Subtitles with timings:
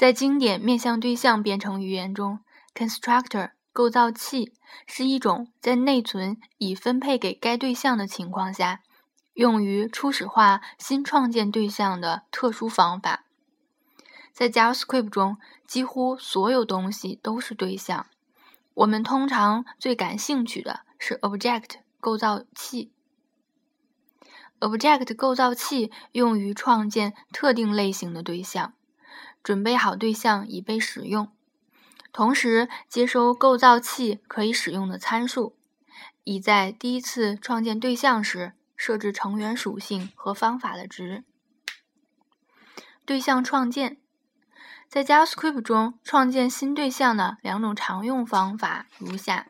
[0.00, 2.40] 在经典面向对象编程语言中
[2.74, 4.54] ，constructor 构造器
[4.86, 8.80] 是一种在内存已分配给该对象的情况下，
[9.34, 13.26] 用于初始化新创建对象的特殊方法。
[14.32, 15.36] 在 JavaScript 中，
[15.66, 18.06] 几乎所有东西都是对象。
[18.72, 22.90] 我们通常最感兴趣的是 Object 构造器。
[24.60, 28.72] Object 构造器用于创建特定类型的对象，
[29.42, 31.32] 准备好对象已被使用，
[32.12, 35.56] 同时接收构造器可以使用的参数，
[36.24, 41.24] 以在第一次创建对象时设置成员属性和方法的值。
[43.04, 43.96] 对象创建
[44.88, 49.48] 在 JavaScript 中创建新对象的两种常用方法如下：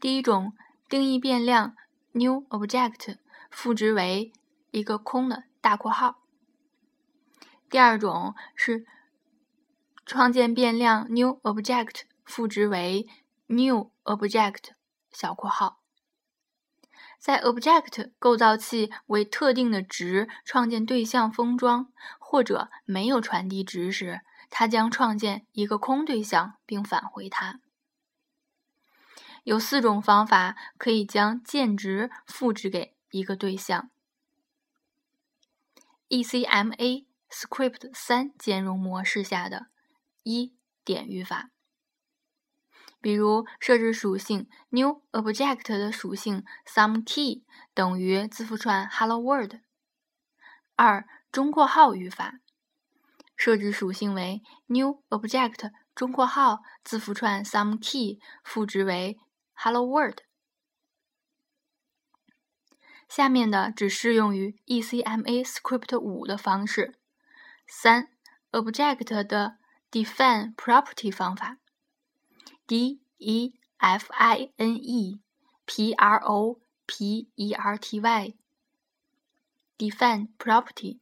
[0.00, 0.52] 第一种，
[0.88, 1.74] 定义变量。
[2.16, 3.16] New object
[3.50, 4.32] 赋值为
[4.70, 6.23] 一个空的大括号。
[7.74, 8.86] 第二种是
[10.06, 13.08] 创建变量 New object 赋值为
[13.46, 14.74] New object
[15.10, 15.80] 小括号。
[17.18, 27.58] 在 Object 构造器为特定的值创建对象封装，或者没有传递值时，它将创建一个空对象并返回它。
[29.42, 33.90] 有四种方法可以将键值复制给一个对象。
[36.08, 39.66] ECMA Script 三兼容模式下的
[40.22, 40.54] 一
[40.84, 41.50] 点语法，
[43.00, 47.42] 比如设置属性 New Object 的属性 SomeKey
[47.74, 49.56] 等于字符串 Hello World。
[50.76, 52.38] 二中括号语法，
[53.34, 59.18] 设置属性为 New Object 中括号字符串 SomeKey 赋值为
[59.54, 60.20] Hello World，
[63.08, 67.00] 下面的只适用于 ECMA Script 五的方式。
[67.66, 68.10] 三
[68.50, 69.58] ，Object 的
[69.90, 71.58] Define Property 方法
[72.66, 75.20] ，D E F I N E
[75.64, 78.36] P R O P E R T Y，Define
[80.38, 80.98] Property。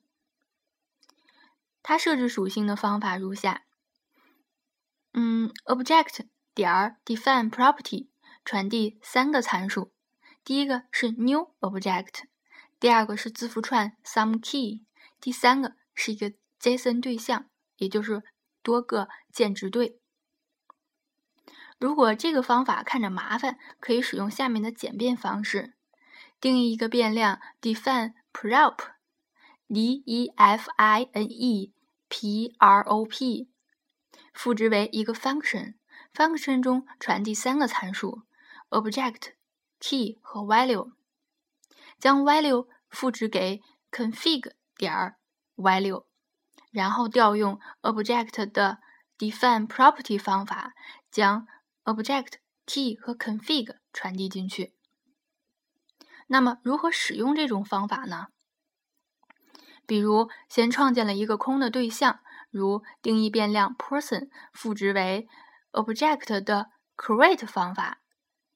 [1.82, 3.64] 它设置属性的方法如下：
[5.12, 8.08] 嗯，Object 点儿 Define Property。
[8.44, 9.92] 传递三个参数，
[10.42, 12.24] 第一个是 new object，
[12.80, 14.82] 第二个是字符串 SomeKey，
[15.20, 18.22] 第三个是一个 JSON 对象，也就是
[18.62, 19.98] 多个键值对。
[21.78, 25.74] 如果这个方法看着麻烦，可以使用下面的简便方式：
[26.40, 31.72] 定义一个变量 define prop，d e f i n e
[32.08, 33.50] p r o p，
[34.32, 38.22] 赋值为一个 function，function 中传递三个参数。
[38.70, 39.32] Object
[39.80, 40.92] key 和 value，
[41.98, 45.16] 将 value 复制给 config 点
[45.56, 46.06] value，
[46.72, 48.78] 然后调用 Object 的
[49.16, 50.72] define property 方法，
[51.10, 51.46] 将
[51.84, 52.32] Object
[52.66, 54.74] key 和 config 传递进去。
[56.26, 58.28] 那么，如何使用这种方法呢？
[59.86, 65.28] 比如，先创建了一个空的对象，如定义变量 person 赋值为
[65.72, 67.98] Object 的 create 方法。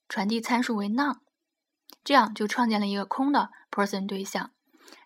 [0.09, 1.19] 传递参数为 none，
[2.05, 4.53] 这样就创建了一个空的 person 对象，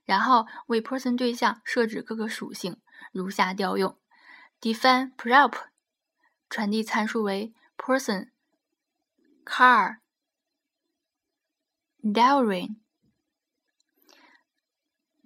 [0.04, 2.81] 然后为 person 对象设置各个属性，
[3.12, 3.99] 如下调用
[4.61, 5.55] ：define prop，
[6.49, 8.31] 传递参数为 person
[9.44, 9.99] car
[12.03, 12.77] diary。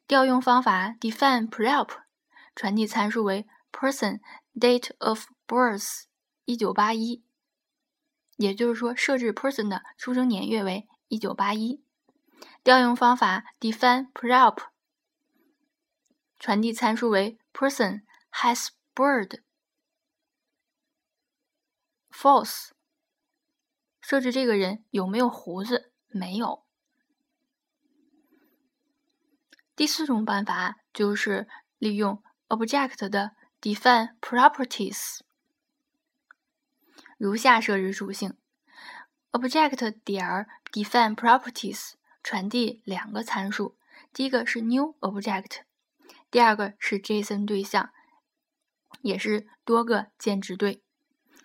[0.07, 2.03] 调用方法 define prop，
[2.55, 4.21] 传递参数为 person
[4.55, 6.05] date of birth
[6.45, 7.25] 一九八一。
[8.37, 11.83] 也就是说，设置 person 的出生年月为一九八一。
[12.63, 14.59] 调用方法 define prop，
[16.39, 19.41] 传递参数为 person has bird
[22.11, 22.73] false。
[24.01, 25.93] 设置这个人有没有胡子？
[26.09, 26.67] 没有。
[29.75, 31.49] 第四种办法就是
[31.79, 35.21] 利用 object 的 define properties。
[37.17, 38.37] 如下设置属性
[39.33, 43.79] ：object 点 define properties 传递两个参数，
[44.13, 45.63] 第一个是 new object，
[46.35, 47.93] 第二个是 JSON 对象，
[49.03, 50.83] 也是多个键值对。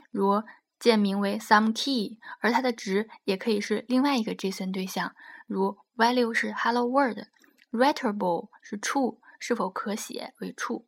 [0.10, 0.42] 如
[0.80, 5.14] 键名为 SomeKey，而它的值也可以是另外一个 JSON 对象，
[5.46, 10.86] 如 value 是 Hello World，writable 是 true，是否可写为 true。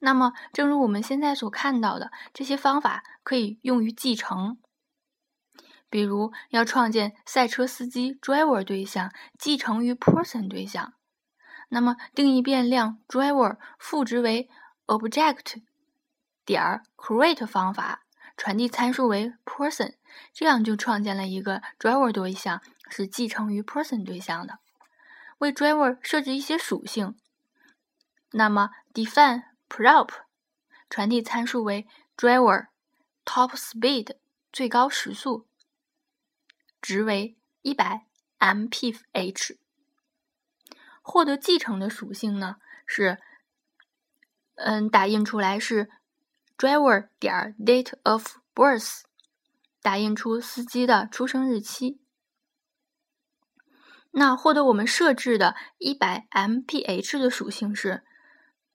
[0.00, 4.58] 那么，正如我们现在所看到的，这些方法可以用于继承。
[5.88, 10.94] 比如，要创建赛车司机 driver 对象，继承于 person 对象，
[11.68, 14.48] 那么定义变量 driver 赋值为
[14.86, 15.62] object
[16.44, 18.04] 点 create 方法，
[18.36, 19.94] 传递参数为 person，
[20.32, 24.60] 这样就创建了一个 driver 对象，是继承于 person 对象的。
[25.38, 27.16] 为 driver 设置一些属性，
[28.30, 30.10] 那么 define prop
[30.88, 31.86] 传递参数为
[32.16, 32.68] driver
[33.24, 34.16] top speed
[34.52, 35.46] 最高时速，
[36.80, 38.06] 值为一百
[38.38, 39.65] mph。
[41.06, 43.18] 获得继承的属性呢是，
[44.56, 45.88] 嗯，打印出来是
[46.58, 49.02] driver 点 date of birth，
[49.80, 52.00] 打印出司机的出生日期。
[54.10, 58.02] 那获得我们设置的一百 mph 的属性是，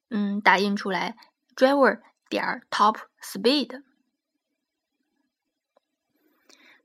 [0.10, 1.18] 嗯，打印出来
[1.54, 2.00] driver
[2.30, 3.84] 点 top speed。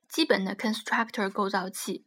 [0.09, 2.05] 基本的 constructor 构造器，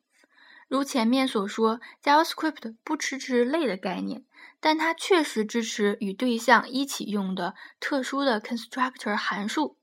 [0.69, 4.23] 如前面所说，JavaScript 不支持类的概念，
[4.59, 9.77] 但它确实支持与对象一起用的特殊的 constructor 函数。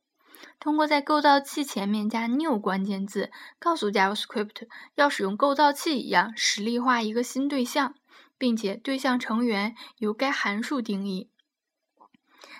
[0.61, 7.97] 通过在构造器前面加 new 关键字，告诉 JavaScript 要使用构造器一样实例化一个新对象，
[8.38, 11.31] 并且对象成员由该函数定义。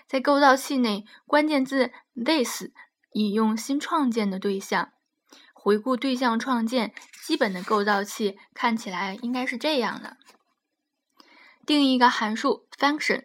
[0.09, 2.65] 在构造器内，关键字 this
[3.13, 4.91] 引用新创建的对象。
[5.67, 10.17] 回顾对象创建，基本的构造器看起来应该是这样的：
[11.67, 13.25] 定义一个函数 function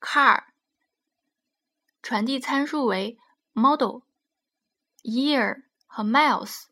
[0.00, 0.44] car，
[2.00, 3.18] 传递参数为。
[3.52, 4.02] model
[5.02, 6.66] year 和 miles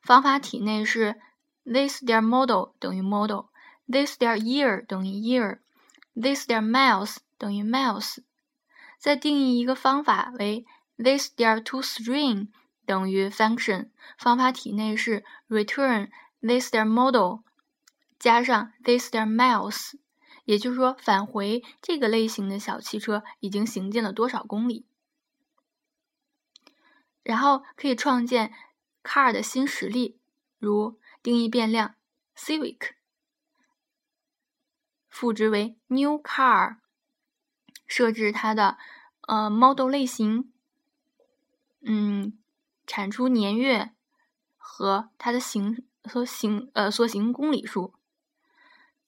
[0.00, 1.20] 方法体内是
[1.64, 8.20] this 点 model 等于 model，this 点 year 等于 year，this 点 miles 等于 miles。
[8.98, 10.64] 再定义一个方法为
[10.96, 12.48] this 点 toString
[12.86, 16.08] 等于 function，方法体内是 return
[16.40, 17.40] this their model
[18.18, 19.94] 加上 this their miles，
[20.44, 24.86] 也就是说返回这个类型的小汽车已经行进了多少公里。
[27.22, 28.54] 然后可以创建
[29.02, 30.16] car 的新实例，
[30.58, 31.96] 如定义变量
[32.36, 32.92] Civic，
[35.08, 36.76] 赋值为 new car，
[37.84, 38.78] 设置它的
[39.22, 40.52] 呃 model 类型，
[41.80, 42.38] 嗯，
[42.86, 43.92] 产出年月
[44.56, 47.92] 和它的行和行呃所行公里数。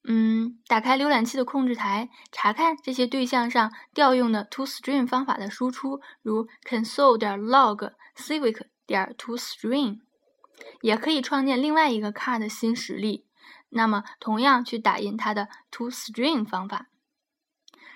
[0.05, 10.01] 嗯，打开浏览器的控制台，查看这些对象上调用的 toString 方法的输出，如 console 点 log civic 点 toString。
[10.81, 13.27] 也可以创建另外一个 car 的新实例，
[13.69, 16.89] 那么同样去打印它的 toString 方法。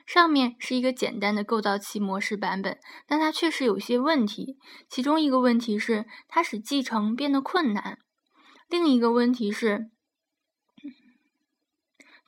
[0.06, 4.58] 上面是一个简单的构造器模式版本，但它确实有些问题。
[4.88, 7.98] 其中一个问题是它使继承变得困难，
[8.68, 9.90] 另一个问题是。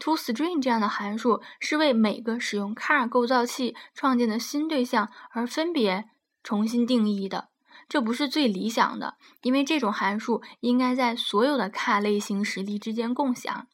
[0.00, 6.11] toString 这样的函数是为每个使用 car 构造器创建的新对象而分别
[6.43, 7.49] 重新定义的，
[7.88, 13.69] 这不是最理想的，因为这种函数应该在所有的 car 类型实例之间共享。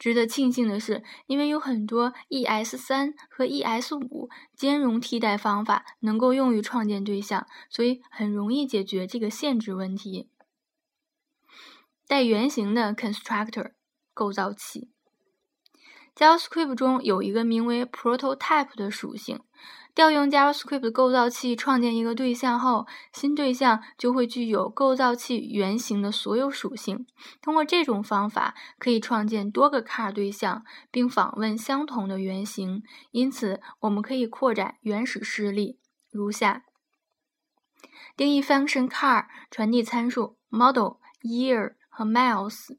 [0.00, 10.30] 值得庆幸的是，因为有很多 ES3 和 ES5 兼容替代方法能够用于创建对象，所以很容易解决这个限制问题。
[12.08, 13.72] 带原型的 constructor
[14.14, 14.90] 构造器。
[16.16, 19.40] JavaScript 中有一个名为 prototype 的属性，
[19.94, 27.06] 调用 JavaScript 构造器创建一个对象后，新对象就会具有构造器原型的所有属性。
[27.40, 32.82] 通过这种方法，可以创建多个 car 对象，并访问相同的原型。
[33.12, 35.78] 因此，我们可以扩展原始示例，
[36.10, 36.64] 如下：
[38.16, 42.76] 定义 function car，传递参数 model、year 和 miles。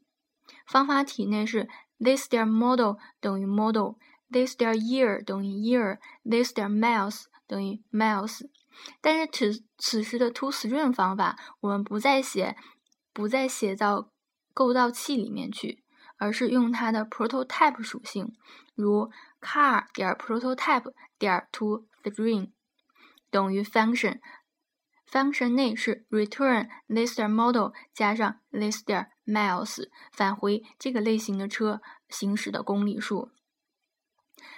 [0.66, 1.68] 方法体内是。
[2.01, 8.41] this 点 model 等于 model，this 点 year 等于 year，this 点 miles 等于 miles。
[9.01, 12.55] 但是此此时的 toString 方法，我们不再写，
[13.11, 14.11] 不再写到
[14.53, 15.83] 构造器里面去，
[16.17, 18.35] 而是用它的 prototype 属性，
[18.75, 19.09] 如
[19.41, 22.51] car 点 prototype 点 toString
[23.31, 33.30] 等于 function，function 内是 return this 点 model 加上 this 点 miles 返回这个类型的车行驶的公里数。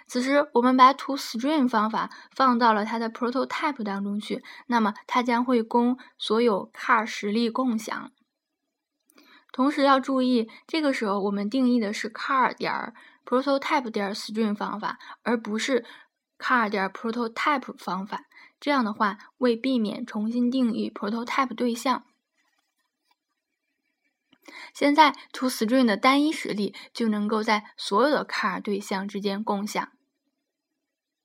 [0.06, 8.12] 此时，我们把 toString 方法放到了它的 prototype 当中去，那么它将会供所有 car 实例共享。
[9.52, 12.94] 同时要注意，这个时候我们定义的是 car 点儿
[13.24, 15.84] prototype 点儿 string 方法，而不是
[16.38, 18.24] car 点儿 prototype 方法。
[18.60, 22.04] 这样的话，为避免重新定义 prototype 对象。
[24.72, 29.90] 现在，ToString 的单一实例就能够在所有的 car 对象之间共享。